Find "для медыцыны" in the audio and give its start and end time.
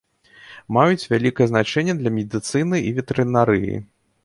2.01-2.83